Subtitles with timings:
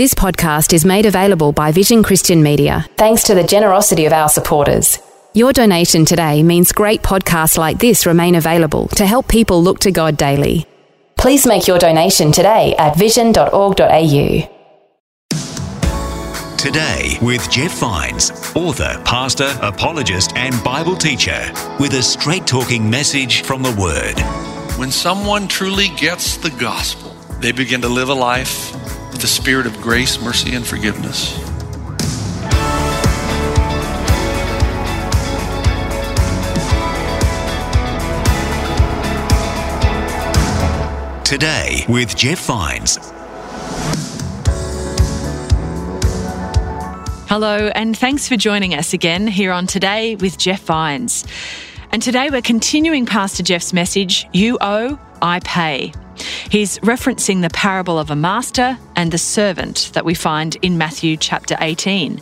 [0.00, 4.30] This podcast is made available by Vision Christian Media, thanks to the generosity of our
[4.30, 4.98] supporters.
[5.34, 9.92] Your donation today means great podcasts like this remain available to help people look to
[9.92, 10.64] God daily.
[11.18, 14.48] Please make your donation today at vision.org.au.
[16.56, 23.42] Today with Jeff Vines, author, pastor, apologist, and Bible teacher, with a straight talking message
[23.42, 24.18] from the Word.
[24.78, 29.66] When someone truly gets the gospel, they begin to live a life with the spirit
[29.66, 31.38] of grace, mercy, and forgiveness.
[41.24, 42.98] Today with Jeff Vines.
[47.28, 51.24] Hello, and thanks for joining us again here on Today with Jeff Vines.
[51.92, 55.92] And today we're continuing Pastor Jeff's message You owe, I pay.
[56.50, 61.16] He's referencing the parable of a master and the servant that we find in Matthew
[61.16, 62.20] chapter 18.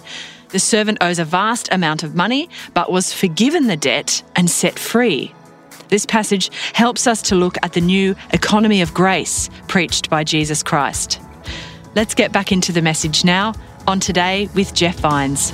[0.51, 4.79] The servant owes a vast amount of money, but was forgiven the debt and set
[4.79, 5.35] free.
[5.89, 10.63] This passage helps us to look at the new economy of grace preached by Jesus
[10.63, 11.21] Christ.
[11.95, 13.55] Let's get back into the message now
[13.87, 15.53] on Today with Jeff Vines.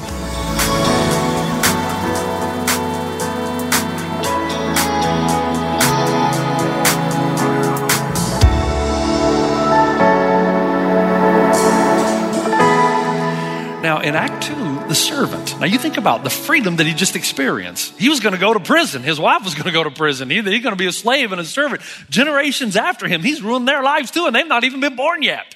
[14.05, 14.55] In Act 2,
[14.87, 15.59] the servant.
[15.59, 17.99] Now, you think about the freedom that he just experienced.
[17.99, 19.03] He was going to go to prison.
[19.03, 20.29] His wife was going to go to prison.
[20.29, 21.81] He, he's going to be a slave and a servant.
[22.11, 25.55] Generations after him, he's ruined their lives too, and they've not even been born yet.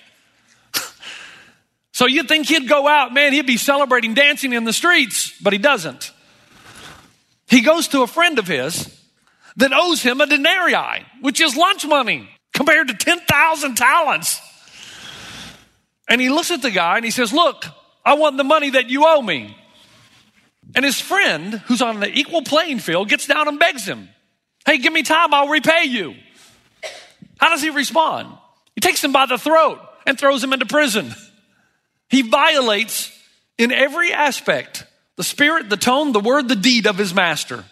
[1.92, 5.53] so you'd think he'd go out, man, he'd be celebrating, dancing in the streets, but
[5.53, 6.10] he doesn't.
[7.48, 8.98] He goes to a friend of his
[9.56, 14.41] that owes him a denarii, which is lunch money compared to 10,000 talents.
[16.09, 17.66] And he looks at the guy and he says, Look,
[18.08, 19.54] I want the money that you owe me.
[20.74, 24.08] And his friend, who's on the equal playing field, gets down and begs him,
[24.64, 26.14] Hey, give me time, I'll repay you.
[27.38, 28.32] How does he respond?
[28.74, 31.14] He takes him by the throat and throws him into prison.
[32.08, 33.12] He violates
[33.58, 34.86] in every aspect
[35.16, 37.62] the spirit, the tone, the word, the deed of his master.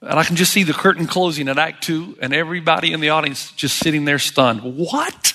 [0.00, 3.10] And I can just see the curtain closing at Act Two, and everybody in the
[3.10, 4.62] audience just sitting there stunned.
[4.62, 5.29] What?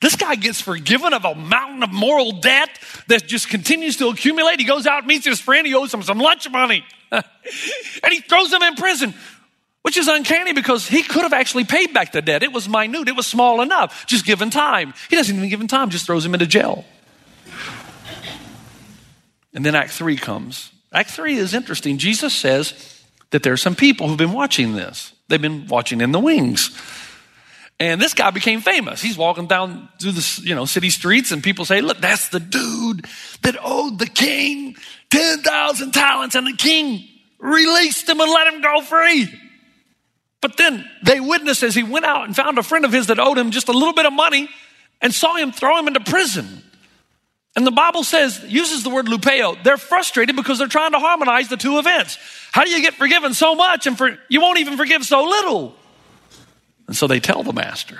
[0.00, 2.68] This guy gets forgiven of a mountain of moral debt
[3.08, 4.58] that just continues to accumulate.
[4.58, 7.24] He goes out, meets his friend, he owes him some lunch money, and
[8.10, 9.14] he throws him in prison,
[9.82, 12.42] which is uncanny because he could have actually paid back the debt.
[12.42, 14.92] It was minute, it was small enough, just given time.
[15.08, 16.84] He doesn't even give him time, just throws him into jail.
[19.54, 20.70] And then Act 3 comes.
[20.92, 21.96] Act 3 is interesting.
[21.96, 26.12] Jesus says that there are some people who've been watching this, they've been watching in
[26.12, 26.78] the wings.
[27.78, 29.02] And this guy became famous.
[29.02, 32.40] He's walking down through the you know city streets, and people say, "Look, that's the
[32.40, 33.04] dude
[33.42, 34.76] that owed the king
[35.10, 37.06] ten thousand talents, and the king
[37.38, 39.28] released him and let him go free."
[40.40, 43.18] But then they witnessed as he went out and found a friend of his that
[43.18, 44.48] owed him just a little bit of money,
[45.02, 46.62] and saw him throw him into prison.
[47.56, 49.62] And the Bible says uses the word lupeo.
[49.62, 52.18] They're frustrated because they're trying to harmonize the two events.
[52.52, 55.74] How do you get forgiven so much and for, you won't even forgive so little?
[56.86, 57.98] And so they tell the master.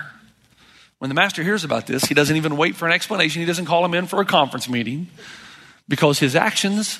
[0.98, 3.40] When the master hears about this, he doesn't even wait for an explanation.
[3.40, 5.08] He doesn't call him in for a conference meeting
[5.88, 6.98] because his actions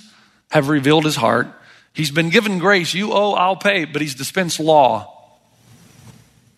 [0.51, 1.49] have revealed his heart.
[1.93, 2.93] He's been given grace.
[2.93, 5.13] You owe, I'll pay, but he's dispensed law.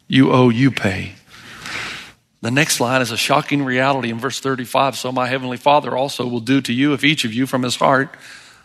[0.09, 1.15] You owe, you pay.
[2.41, 4.97] The next line is a shocking reality in verse 35.
[4.97, 7.77] So my heavenly Father also will do to you if each of you from his
[7.77, 8.17] heart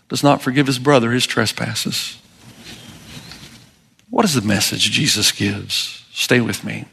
[0.10, 2.20] does not forgive his brother his trespasses.
[4.10, 6.03] What is the message Jesus gives?
[6.14, 6.86] Stay with me.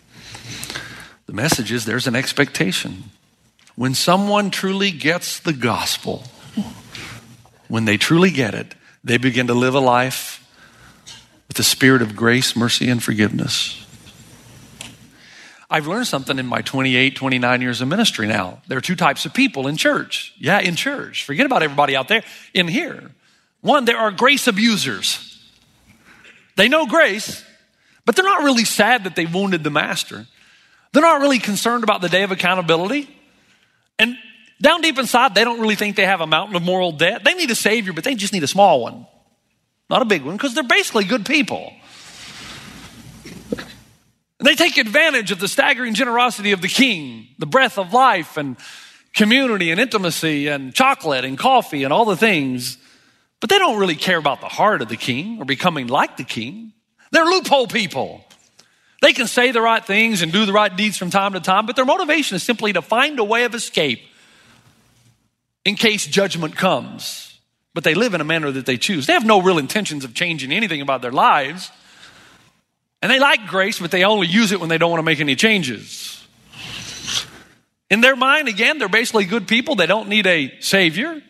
[1.26, 3.04] The message is there's an expectation.
[3.76, 6.24] When someone truly gets the gospel,
[7.68, 8.74] when they truly get it,
[9.04, 10.38] they begin to live a life
[11.46, 13.76] with the spirit of grace, mercy, and forgiveness.
[15.70, 18.60] I've learned something in my 28, 29 years of ministry now.
[18.66, 20.34] There are two types of people in church.
[20.38, 21.24] Yeah, in church.
[21.24, 22.24] Forget about everybody out there.
[22.54, 23.12] In here.
[23.60, 25.38] One, there are grace abusers.
[26.56, 27.44] They know grace,
[28.04, 30.26] but they're not really sad that they wounded the master.
[30.92, 33.08] They're not really concerned about the day of accountability.
[33.98, 34.16] And
[34.60, 37.24] Down deep inside, they don't really think they have a mountain of moral debt.
[37.24, 39.06] They need a Savior, but they just need a small one,
[39.88, 41.72] not a big one, because they're basically good people.
[43.50, 48.36] And They take advantage of the staggering generosity of the king, the breath of life
[48.36, 48.56] and
[49.14, 52.78] community and intimacy and chocolate and coffee and all the things.
[53.40, 56.24] But they don't really care about the heart of the king or becoming like the
[56.24, 56.72] king.
[57.10, 58.24] They're loophole people.
[59.02, 61.66] They can say the right things and do the right deeds from time to time,
[61.66, 64.00] but their motivation is simply to find a way of escape
[65.64, 67.38] in case judgment comes.
[67.72, 69.06] But they live in a manner that they choose.
[69.06, 71.70] They have no real intentions of changing anything about their lives.
[73.00, 75.20] And they like grace, but they only use it when they don't want to make
[75.20, 76.22] any changes.
[77.88, 79.74] In their mind, again, they're basically good people.
[79.76, 81.22] They don't need a savior.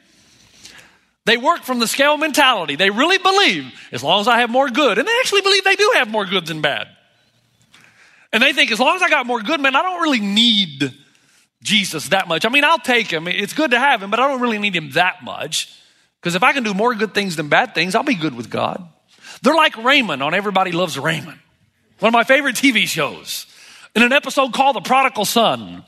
[1.26, 2.76] They work from the scale mentality.
[2.76, 5.76] They really believe as long as I have more good, and they actually believe they
[5.76, 6.88] do have more good than bad.
[8.32, 10.93] And they think as long as I got more good, man, I don't really need
[11.62, 12.46] Jesus that much.
[12.46, 13.28] I mean, I'll take him.
[13.28, 15.76] It's good to have him, but I don't really need him that much.
[16.20, 18.50] Because if I can do more good things than bad things, I'll be good with
[18.50, 18.87] God.
[19.43, 21.38] They're like Raymond on Everybody Loves Raymond,
[21.99, 23.46] one of my favorite TV shows.
[23.94, 25.84] In an episode called The Prodigal Son.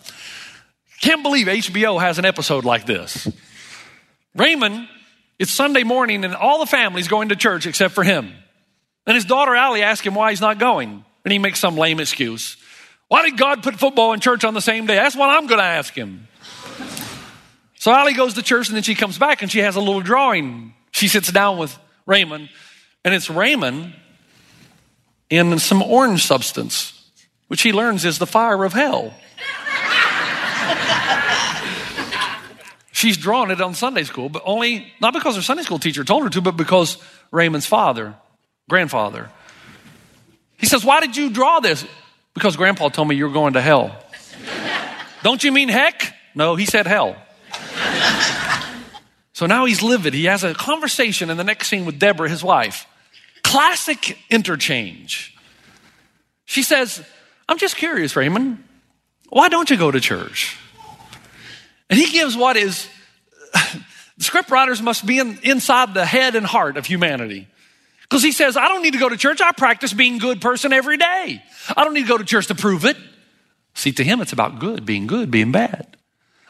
[1.00, 3.28] Can't believe HBO has an episode like this.
[4.34, 4.88] Raymond,
[5.42, 8.32] it's Sunday morning and all the family's going to church except for him.
[9.08, 11.04] And his daughter Ally asks him why he's not going.
[11.24, 12.56] And he makes some lame excuse.
[13.08, 14.94] Why did God put football and church on the same day?
[14.94, 16.28] That's what I'm going to ask him.
[17.74, 20.00] So Ally goes to church and then she comes back and she has a little
[20.00, 20.74] drawing.
[20.92, 22.48] She sits down with Raymond,
[23.04, 23.94] and it's Raymond
[25.28, 27.10] in some orange substance,
[27.48, 29.12] which he learns is the fire of hell.
[33.02, 36.22] She's drawn it on Sunday school, but only not because her Sunday school teacher told
[36.22, 36.98] her to, but because
[37.32, 38.14] Raymond's father,
[38.70, 39.28] grandfather,
[40.56, 41.84] he says, Why did you draw this?
[42.32, 43.92] Because grandpa told me you're going to hell.
[45.24, 46.14] Don't you mean heck?
[46.36, 47.16] No, he said hell.
[49.32, 50.14] so now he's livid.
[50.14, 52.86] He has a conversation in the next scene with Deborah, his wife.
[53.42, 55.36] Classic interchange.
[56.44, 57.04] She says,
[57.48, 58.62] I'm just curious, Raymond.
[59.28, 60.56] Why don't you go to church?
[61.92, 62.88] And he gives what is,
[64.18, 67.48] script writers must be in, inside the head and heart of humanity.
[68.00, 69.42] Because he says, I don't need to go to church.
[69.42, 71.42] I practice being a good person every day.
[71.76, 72.96] I don't need to go to church to prove it.
[73.74, 75.98] See, to him, it's about good, being good, being bad.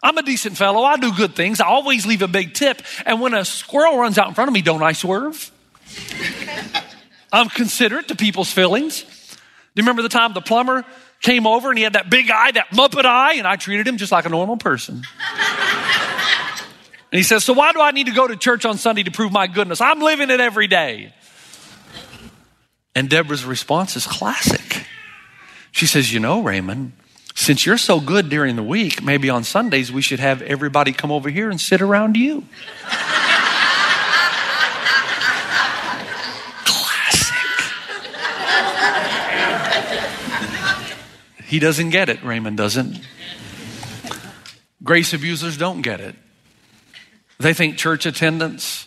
[0.01, 0.85] I'm a decent fellow.
[0.85, 1.61] I do good things.
[1.61, 2.81] I always leave a big tip.
[3.05, 5.51] And when a squirrel runs out in front of me, don't I swerve?
[7.33, 9.03] I'm considerate to people's feelings.
[9.03, 9.07] Do
[9.75, 10.85] you remember the time the plumber
[11.23, 13.97] came over and he had that big eye, that muppet eye, and I treated him
[13.97, 15.03] just like a normal person?
[17.11, 19.11] and he says, So why do I need to go to church on Sunday to
[19.11, 19.81] prove my goodness?
[19.81, 21.15] I'm living it every day.
[22.95, 24.87] And Deborah's response is classic.
[25.71, 26.93] She says, You know, Raymond,
[27.35, 31.11] since you're so good during the week, maybe on Sundays we should have everybody come
[31.11, 32.45] over here and sit around you.
[41.53, 42.99] He doesn't get it, Raymond doesn't.
[44.83, 46.15] Grace abusers don't get it.
[47.39, 48.87] They think church attendance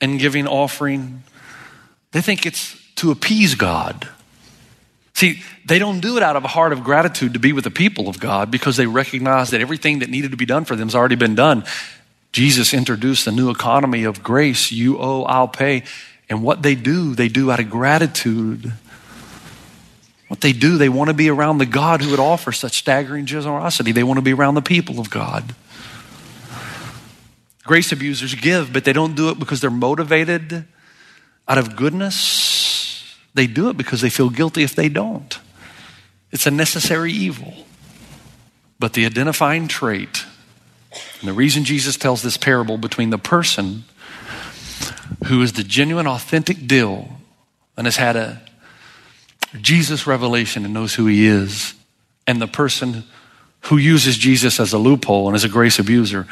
[0.00, 1.22] and giving offering,
[2.12, 4.08] they think it's to appease God.
[5.12, 7.70] See, they don't do it out of a heart of gratitude to be with the
[7.70, 10.88] people of God because they recognize that everything that needed to be done for them
[10.88, 11.62] has already been done.
[12.32, 14.72] Jesus introduced the new economy of grace.
[14.72, 15.82] You owe, I'll pay.
[16.30, 18.72] And what they do, they do out of gratitude.
[20.28, 23.26] What they do, they want to be around the God who would offer such staggering
[23.26, 23.92] generosity.
[23.92, 25.54] They want to be around the people of God.
[27.64, 30.64] Grace abusers give, but they don't do it because they're motivated
[31.46, 32.48] out of goodness
[33.38, 35.38] they do it because they feel guilty if they don't.
[36.32, 37.54] It's a necessary evil.
[38.80, 40.24] But the identifying trait,
[41.20, 43.84] and the reason Jesus tells this parable between the person
[45.26, 47.20] who is the genuine, authentic deal
[47.76, 48.42] and has had a
[49.60, 51.74] Jesus revelation and knows who he is,
[52.26, 53.04] and the person
[53.62, 56.26] who uses Jesus as a loophole and as a grace abuser,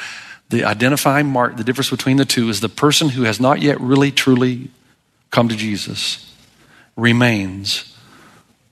[0.49, 3.81] the identifying mark, the difference between the two is the person who has not yet
[3.81, 4.71] really truly
[5.31, 6.35] come to Jesus
[6.95, 7.97] remains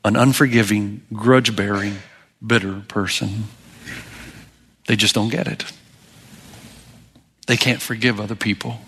[0.04, 1.96] an unforgiving, grudge bearing,
[2.46, 3.44] bitter person.
[4.86, 5.64] They just don't get it.
[7.46, 8.80] They can't forgive other people,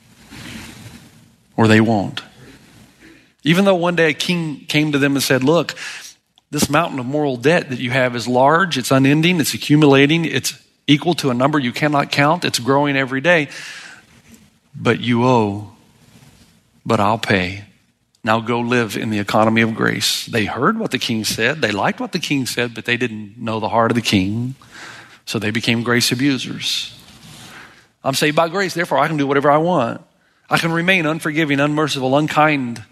[1.56, 2.22] or they won't.
[3.46, 5.76] Even though one day a king came to them and said, Look,
[6.50, 10.60] this mountain of moral debt that you have is large, it's unending, it's accumulating, it's
[10.88, 13.48] equal to a number you cannot count, it's growing every day,
[14.74, 15.72] but you owe,
[16.84, 17.64] but I'll pay.
[18.24, 20.26] Now go live in the economy of grace.
[20.26, 21.62] They heard what the king said.
[21.62, 24.56] They liked what the king said, but they didn't know the heart of the king.
[25.24, 26.92] So they became grace abusers.
[28.02, 30.02] I'm saved by grace, therefore I can do whatever I want.
[30.50, 32.84] I can remain unforgiving, unmerciful, unkind.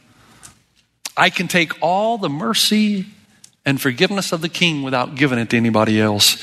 [1.16, 3.06] I can take all the mercy
[3.64, 6.42] and forgiveness of the king without giving it to anybody else,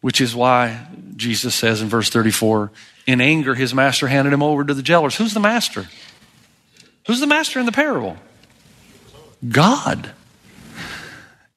[0.00, 2.70] which is why Jesus says in verse 34
[3.06, 5.16] in anger, his master handed him over to the jailers.
[5.16, 5.86] Who's the master?
[7.06, 8.16] Who's the master in the parable?
[9.46, 10.10] God.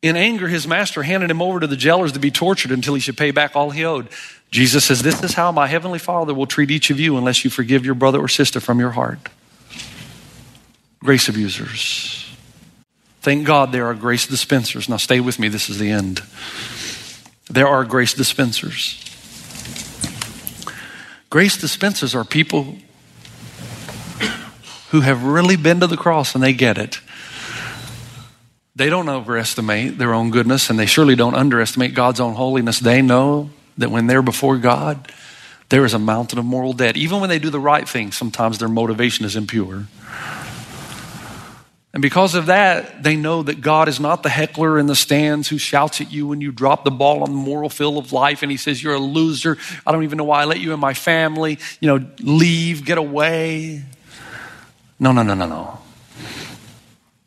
[0.01, 2.99] In anger, his master handed him over to the jailers to be tortured until he
[2.99, 4.09] should pay back all he owed.
[4.51, 7.49] Jesus says, This is how my heavenly Father will treat each of you unless you
[7.49, 9.29] forgive your brother or sister from your heart.
[11.07, 12.29] Grace abusers.
[13.21, 14.89] Thank God there are grace dispensers.
[14.89, 16.21] Now stay with me, this is the end.
[17.49, 19.01] There are grace dispensers.
[21.29, 22.75] Grace dispensers are people
[24.89, 26.99] who have really been to the cross and they get it.
[28.75, 32.81] They don't overestimate their own goodness and they surely don't underestimate God's own holiness.
[32.81, 35.09] They know that when they're before God,
[35.69, 36.97] there is a mountain of moral debt.
[36.97, 39.85] Even when they do the right thing, sometimes their motivation is impure.
[41.93, 45.47] And because of that, they know that God is not the heckler in the stands
[45.47, 48.43] who shouts at you when you drop the ball on the moral field of life
[48.43, 49.57] and he says, You're a loser.
[49.85, 51.59] I don't even know why I let you in my family.
[51.79, 53.83] You know, leave, get away.
[54.99, 55.79] No, no, no, no, no.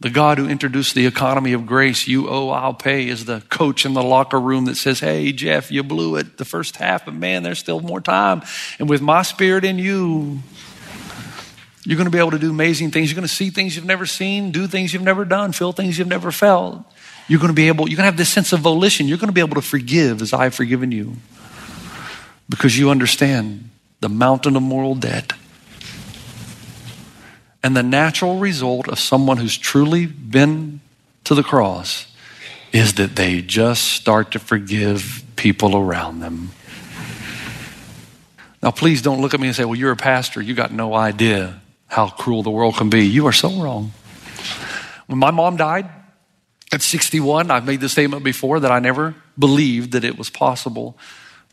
[0.01, 3.85] The God who introduced the economy of grace, you owe, I'll pay, is the coach
[3.85, 7.15] in the locker room that says, Hey, Jeff, you blew it the first half, but
[7.15, 8.43] man, there's still more time.
[8.79, 10.41] And with my spirit in you,
[11.85, 13.11] you're going to be able to do amazing things.
[13.11, 15.99] You're going to see things you've never seen, do things you've never done, feel things
[15.99, 16.85] you've never felt.
[17.27, 19.09] You're going to be able, you're going to have this sense of volition.
[19.09, 21.17] You're going to be able to forgive as I have forgiven you
[22.49, 23.71] because you understand
[24.01, 25.33] the mountain of moral debt
[27.63, 30.81] and the natural result of someone who's truly been
[31.25, 32.07] to the cross
[32.73, 36.51] is that they just start to forgive people around them.
[38.63, 40.43] Now, please don't look at me and say, Well, you're a pastor.
[40.43, 43.05] You got no idea how cruel the world can be.
[43.05, 43.93] You are so wrong.
[45.07, 45.91] When my mom died
[46.73, 50.97] at 61, I've made the statement before that I never believed that it was possible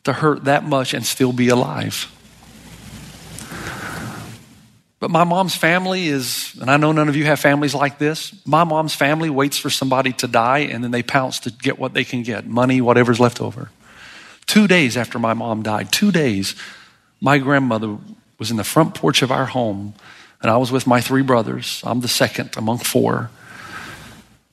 [0.03, 2.13] to hurt that much and still be alive.
[4.99, 8.33] But my mom's family is, and I know none of you have families like this.
[8.45, 11.95] My mom's family waits for somebody to die and then they pounce to get what
[11.95, 13.69] they can get money, whatever's left over.
[14.45, 16.55] Two days after my mom died, two days,
[17.21, 17.97] my grandmother
[18.37, 19.95] was in the front porch of our home
[20.41, 21.81] and I was with my three brothers.
[21.85, 23.29] I'm the second among four.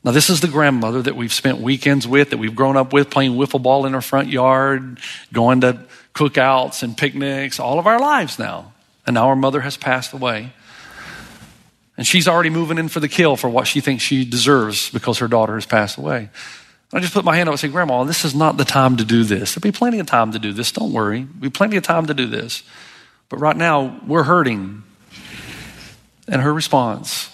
[0.05, 3.09] Now, this is the grandmother that we've spent weekends with, that we've grown up with,
[3.09, 4.99] playing wiffle ball in her front yard,
[5.33, 5.81] going to
[6.15, 8.73] cookouts and picnics all of our lives now.
[9.07, 10.53] And now our mother has passed away.
[11.97, 15.19] And she's already moving in for the kill for what she thinks she deserves because
[15.19, 16.29] her daughter has passed away.
[16.93, 19.05] I just put my hand up and say, Grandma, this is not the time to
[19.05, 19.55] do this.
[19.55, 20.71] There'll be plenty of time to do this.
[20.71, 21.23] Don't worry.
[21.23, 22.63] There'll be plenty of time to do this.
[23.29, 24.85] But right now, we're hurting.
[26.29, 27.31] And her response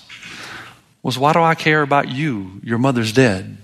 [1.03, 2.61] was, Why do I care about you?
[2.63, 3.57] Your mother's dead.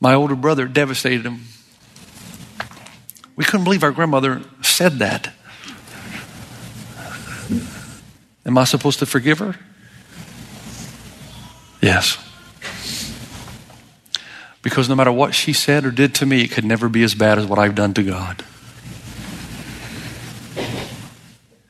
[0.00, 1.40] My older brother devastated him.
[3.34, 5.32] We couldn't believe our grandmother said that.
[8.44, 9.56] Am I supposed to forgive her?
[11.82, 12.18] Yes.
[14.62, 17.14] Because no matter what she said or did to me, it could never be as
[17.14, 18.44] bad as what I've done to God.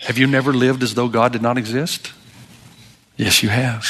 [0.06, 2.12] Have you never lived as though God did not exist?
[3.16, 3.84] Yes, you have.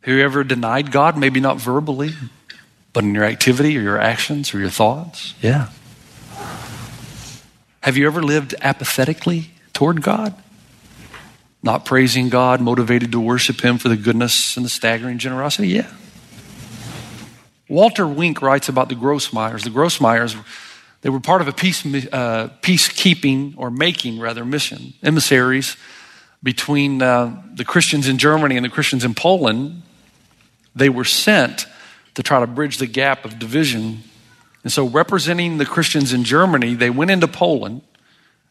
[0.00, 1.18] Have you ever denied God?
[1.18, 2.14] Maybe not verbally,
[2.94, 5.34] but in your activity or your actions or your thoughts?
[5.42, 5.68] Yeah.
[7.82, 10.34] Have you ever lived apathetically toward God?
[11.62, 15.68] Not praising God, motivated to worship Him for the goodness and the staggering generosity?
[15.68, 15.92] Yeah.
[17.68, 19.62] Walter Wink writes about the Grossmeyers.
[19.64, 20.42] The Grossmeyers,
[21.02, 25.76] they were part of a peace, uh, peacekeeping or making rather mission, emissaries
[26.42, 29.82] between uh, the Christians in Germany and the Christians in Poland.
[30.74, 31.66] They were sent
[32.14, 34.02] to try to bridge the gap of division.
[34.62, 37.82] And so, representing the Christians in Germany, they went into Poland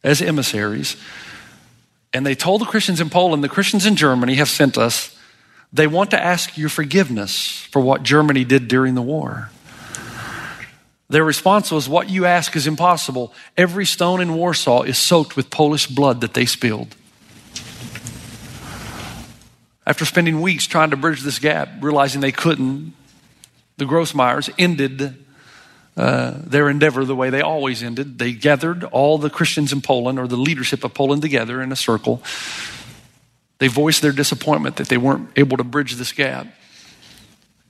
[0.03, 0.95] as emissaries.
[2.13, 5.17] And they told the Christians in Poland, the Christians in Germany have sent us.
[5.73, 9.49] They want to ask your forgiveness for what Germany did during the war.
[11.07, 13.33] Their response was, What you ask is impossible.
[13.57, 16.95] Every stone in Warsaw is soaked with Polish blood that they spilled.
[19.87, 22.93] After spending weeks trying to bridge this gap, realizing they couldn't,
[23.77, 25.23] the Grossmeyers ended
[25.95, 28.17] uh, their endeavor the way they always ended.
[28.17, 31.75] They gathered all the Christians in Poland or the leadership of Poland together in a
[31.75, 32.23] circle.
[33.59, 36.47] They voiced their disappointment that they weren't able to bridge this gap.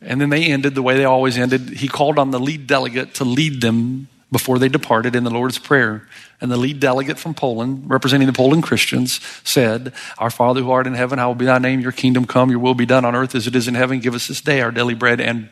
[0.06, 1.70] And then they ended the way they always ended.
[1.70, 5.58] He called on the lead delegate to lead them before they departed in the Lord's
[5.58, 6.08] Prayer.
[6.40, 10.88] And the lead delegate from Poland, representing the Poland Christians, said, Our Father who art
[10.88, 13.34] in heaven, hallowed be thy name, your kingdom come, your will be done on earth
[13.34, 14.00] as it is in heaven.
[14.00, 15.50] Give us this day our daily bread and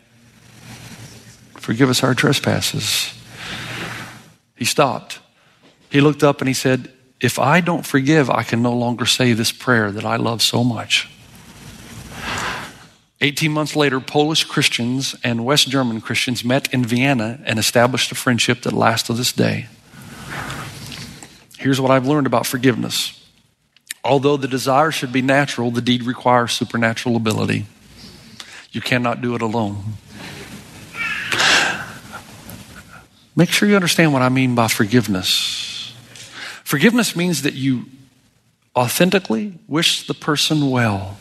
[1.55, 3.13] forgive us our trespasses.
[4.55, 5.19] He stopped.
[5.89, 9.33] He looked up and he said, If I don't forgive, I can no longer say
[9.33, 11.09] this prayer that I love so much.
[13.23, 18.15] 18 months later, Polish Christians and West German Christians met in Vienna and established a
[18.15, 19.67] friendship that lasts to this day.
[21.57, 23.25] Here's what I've learned about forgiveness.
[24.03, 27.65] Although the desire should be natural, the deed requires supernatural ability.
[28.73, 29.93] You cannot do it alone.
[33.37, 35.93] Make sure you understand what I mean by forgiveness.
[36.65, 37.85] Forgiveness means that you
[38.75, 41.17] authentically wish the person well.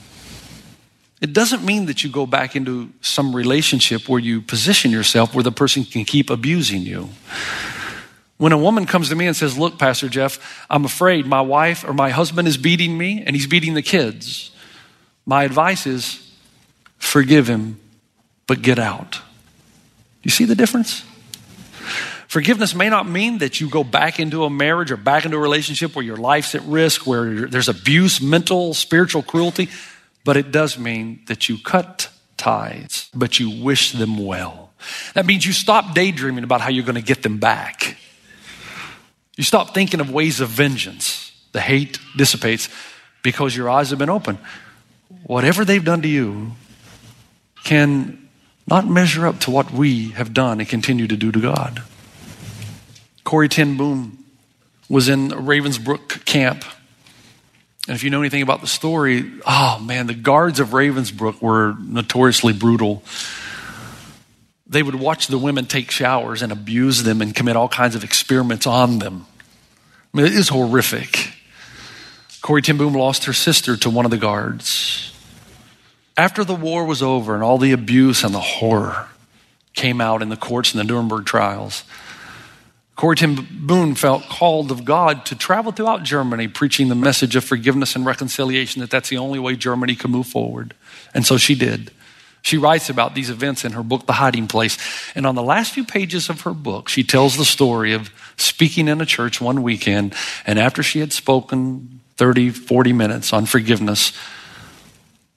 [1.23, 5.45] It doesn't mean that you go back into some relationship where you position yourself where
[5.45, 7.11] the person can keep abusing you.
[8.39, 11.85] When a woman comes to me and says, Look, Pastor Jeff, I'm afraid my wife
[11.85, 14.51] or my husband is beating me and he's beating the kids,
[15.25, 16.29] my advice is
[16.99, 17.79] forgive him,
[18.49, 19.21] but get out.
[20.25, 21.05] You see the difference?
[22.27, 25.41] Forgiveness may not mean that you go back into a marriage or back into a
[25.41, 29.69] relationship where your life's at risk, where there's abuse, mental, spiritual cruelty.
[30.25, 34.71] But it does mean that you cut ties, but you wish them well.
[35.15, 37.97] That means you stop daydreaming about how you're going to get them back.
[39.37, 41.33] You stop thinking of ways of vengeance.
[41.53, 42.69] The hate dissipates
[43.23, 44.39] because your eyes have been open.
[45.25, 46.53] Whatever they've done to you
[47.65, 48.29] can
[48.67, 51.83] not measure up to what we have done and continue to do to God.
[53.25, 54.25] Corrie ten Boom
[54.89, 56.65] was in Ravensbrück camp
[57.89, 61.75] and if you know anything about the story, oh man, the guards of Ravensbrück were
[61.81, 63.03] notoriously brutal.
[64.67, 68.05] They would watch the women take showers and abuse them and commit all kinds of
[68.05, 69.27] experiments on them.
[70.15, 71.33] I mean, it is horrific.
[72.41, 75.13] Corrie ten Boom lost her sister to one of the guards.
[76.17, 79.09] After the war was over and all the abuse and the horror
[79.75, 81.85] came out in the courts and the Nuremberg trials,
[82.97, 87.45] Corrie ten Boom felt called of God to travel throughout Germany preaching the message of
[87.45, 90.75] forgiveness and reconciliation, that that's the only way Germany can move forward.
[91.15, 91.91] And so she did.
[92.43, 94.77] She writes about these events in her book, The Hiding Place.
[95.15, 98.89] And on the last few pages of her book, she tells the story of speaking
[98.89, 100.15] in a church one weekend.
[100.45, 104.13] And after she had spoken 30, 40 minutes on forgiveness,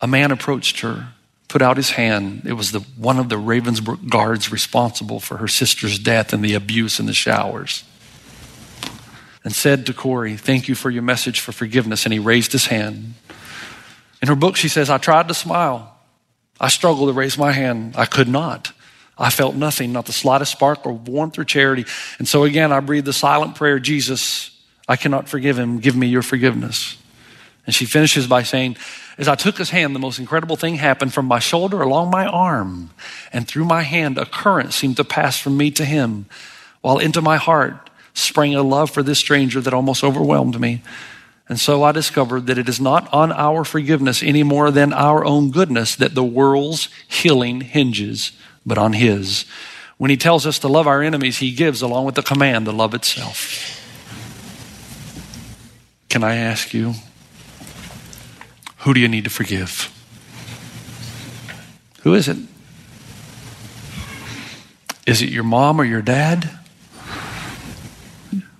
[0.01, 1.09] a man approached her
[1.55, 2.41] put out his hand.
[2.43, 6.53] It was the, one of the Ravensbrück guards responsible for her sister's death and the
[6.53, 7.85] abuse in the showers.
[9.41, 12.05] And said to Corrie, Thank you for your message for forgiveness.
[12.05, 13.13] And he raised his hand.
[14.21, 15.97] In her book, she says, I tried to smile.
[16.59, 17.95] I struggled to raise my hand.
[17.95, 18.73] I could not.
[19.17, 21.85] I felt nothing, not the slightest spark of warmth or charity.
[22.19, 24.51] And so again, I breathed the silent prayer Jesus,
[24.89, 25.79] I cannot forgive him.
[25.79, 26.97] Give me your forgiveness.
[27.65, 28.75] And she finishes by saying,
[29.17, 32.25] As I took his hand, the most incredible thing happened from my shoulder along my
[32.25, 32.89] arm,
[33.31, 36.25] and through my hand, a current seemed to pass from me to him,
[36.81, 40.81] while into my heart sprang a love for this stranger that almost overwhelmed me.
[41.47, 45.23] And so I discovered that it is not on our forgiveness any more than our
[45.23, 48.31] own goodness that the world's healing hinges,
[48.65, 49.45] but on His.
[49.97, 52.73] When He tells us to love our enemies, He gives, along with the command, the
[52.73, 53.81] love itself.
[56.09, 56.95] Can I ask you?
[58.85, 59.91] Who do you need to forgive?
[62.03, 62.37] Who is it?
[65.07, 66.47] Is it your mom or your dad?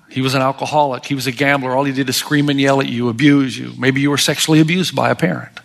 [0.10, 1.06] He was an alcoholic.
[1.06, 1.76] He was a gambler.
[1.76, 3.74] All he did is scream and yell at you, abuse you.
[3.78, 5.60] Maybe you were sexually abused by a parent.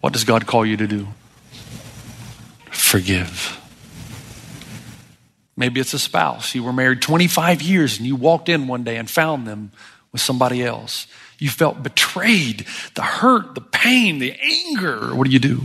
[0.00, 1.06] What does God call you to do?
[2.72, 3.60] Forgive.
[5.56, 6.56] Maybe it's a spouse.
[6.56, 9.70] You were married 25 years and you walked in one day and found them
[10.12, 11.06] with somebody else.
[11.38, 15.14] You felt betrayed, the hurt, the pain, the anger.
[15.14, 15.60] What do you do?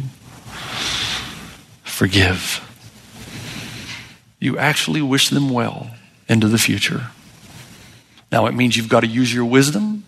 [1.84, 2.68] Forgive.
[4.40, 5.92] You actually wish them well
[6.28, 7.08] into the future.
[8.32, 10.04] Now, it means you've got to use your wisdom.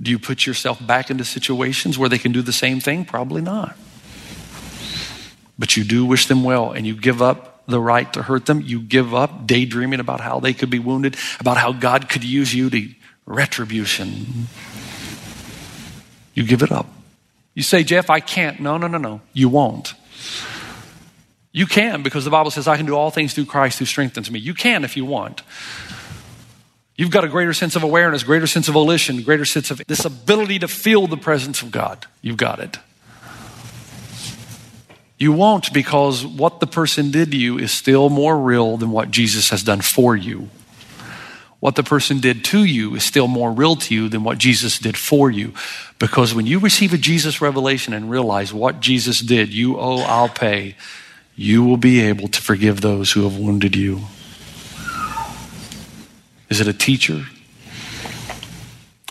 [0.00, 3.04] Do you put yourself back into situations where they can do the same thing?
[3.04, 3.76] Probably not.
[5.58, 8.60] But you do wish them well and you give up the right to hurt them.
[8.60, 12.54] You give up daydreaming about how they could be wounded, about how God could use
[12.54, 12.88] you to
[13.26, 14.46] retribution.
[16.34, 16.86] You give it up.
[17.54, 18.60] You say, Jeff, I can't.
[18.60, 19.20] No, no, no, no.
[19.32, 19.94] You won't.
[21.52, 24.30] You can because the Bible says, I can do all things through Christ who strengthens
[24.30, 24.38] me.
[24.38, 25.42] You can if you want.
[26.96, 30.04] You've got a greater sense of awareness, greater sense of volition, greater sense of this
[30.04, 32.06] ability to feel the presence of God.
[32.20, 32.78] You've got it.
[35.18, 39.10] You won't because what the person did to you is still more real than what
[39.10, 40.48] Jesus has done for you.
[41.60, 44.78] What the person did to you is still more real to you than what Jesus
[44.78, 45.52] did for you.
[45.98, 50.30] Because when you receive a Jesus revelation and realize what Jesus did, you owe, I'll
[50.30, 50.74] pay,
[51.36, 54.00] you will be able to forgive those who have wounded you.
[56.48, 57.26] Is it a teacher?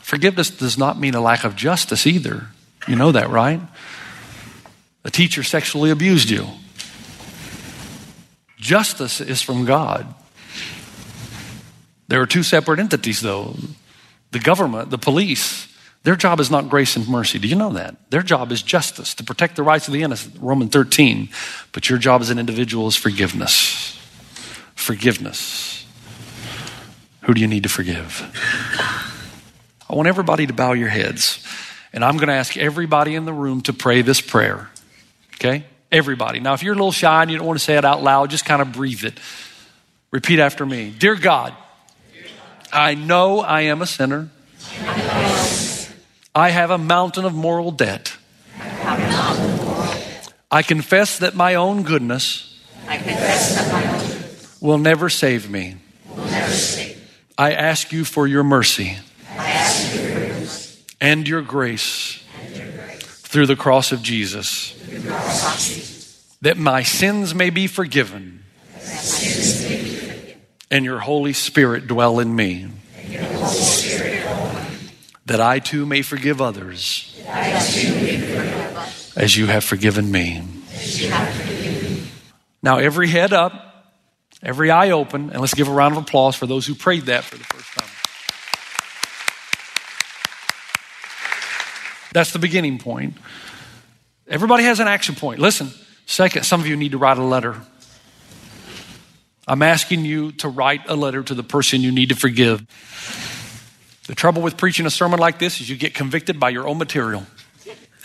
[0.02, 2.48] Forgiveness does not mean a lack of justice either.
[2.88, 3.62] You know that, right?
[5.04, 6.48] A teacher sexually abused you.
[8.58, 10.14] Justice is from God.
[12.10, 13.56] There are two separate entities, though
[14.32, 15.68] the government, the police.
[16.04, 17.40] Their job is not grace and mercy.
[17.40, 17.96] Do you know that?
[18.10, 21.30] Their job is justice, to protect the rights of the innocent, Romans 13.
[21.72, 23.98] But your job as an individual is forgiveness.
[24.76, 25.86] Forgiveness.
[27.24, 28.24] Who do you need to forgive?
[29.90, 31.46] I want everybody to bow your heads.
[31.92, 34.70] And I'm going to ask everybody in the room to pray this prayer.
[35.36, 35.66] Okay?
[35.92, 36.40] Everybody.
[36.40, 38.30] Now, if you're a little shy and you don't want to say it out loud,
[38.30, 39.20] just kind of breathe it.
[40.12, 41.54] Repeat after me Dear God,
[42.72, 44.30] I know I am a sinner.
[46.36, 48.16] I have a mountain of moral debt.
[50.52, 52.60] I confess that my own goodness
[54.62, 55.76] will never save me.
[57.38, 58.98] I ask you for your mercy
[61.00, 62.24] and your grace
[63.02, 64.74] through the cross of Jesus
[66.42, 68.44] that my sins may be forgiven
[70.72, 72.68] and your Holy Spirit dwell in me.
[75.26, 77.16] That I too may forgive others
[79.16, 80.44] as you have forgiven me.
[82.62, 83.54] Now, every head up,
[84.42, 87.24] every eye open, and let's give a round of applause for those who prayed that
[87.24, 87.90] for the first time.
[92.12, 93.16] That's the beginning point.
[94.28, 95.40] Everybody has an action point.
[95.40, 95.70] Listen,
[96.06, 97.62] second, some of you need to write a letter.
[99.50, 102.64] I'm asking you to write a letter to the person you need to forgive.
[104.06, 106.78] The trouble with preaching a sermon like this is you get convicted by your own
[106.78, 107.26] material.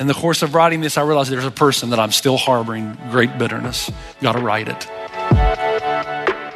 [0.00, 2.96] In the course of writing this, I realized there's a person that I'm still harboring
[3.11, 3.90] great bitterness.
[4.22, 4.88] Got to write it.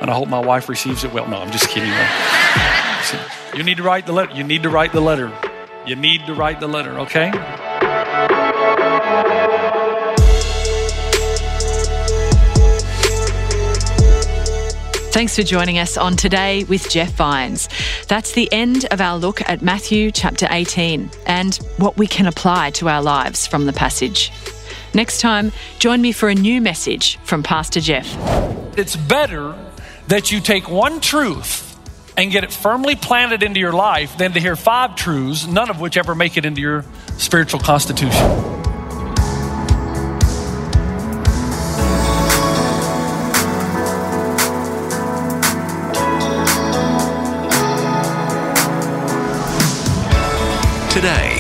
[0.01, 1.29] And I hope my wife receives it well.
[1.29, 1.93] No, I'm just kidding.
[3.55, 4.35] You need to write the letter.
[4.35, 5.31] You need to write the letter.
[5.87, 7.31] You need to write the letter, okay?
[15.19, 17.69] Thanks for joining us on Today with Jeff Vines.
[18.07, 22.71] That's the end of our look at Matthew chapter 18 and what we can apply
[22.71, 24.31] to our lives from the passage.
[24.95, 25.51] Next time,
[25.81, 28.07] join me for a new message from Pastor Jeff.
[28.79, 29.57] It's better
[30.07, 31.77] that you take one truth
[32.17, 35.81] and get it firmly planted into your life than to hear five truths, none of
[35.81, 36.85] which ever make it into your
[37.17, 38.58] spiritual constitution.